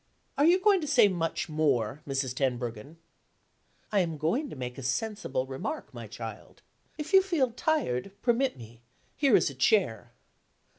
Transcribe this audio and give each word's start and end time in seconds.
"Are 0.35 0.45
you 0.45 0.59
going 0.59 0.81
to 0.81 0.87
say 0.87 1.07
much 1.07 1.47
more, 1.47 2.01
Mrs. 2.07 2.33
Tenbruggen?" 2.33 2.97
"I 3.91 3.99
am 3.99 4.17
going 4.17 4.49
to 4.49 4.55
make 4.55 4.79
a 4.79 4.81
sensible 4.81 5.45
remark, 5.45 5.93
my 5.93 6.07
child. 6.07 6.63
If 6.97 7.13
you 7.13 7.21
feel 7.21 7.51
tired, 7.51 8.11
permit 8.23 8.57
me 8.57 8.81
here 9.15 9.35
is 9.35 9.51
a 9.51 9.53
chair. 9.53 10.11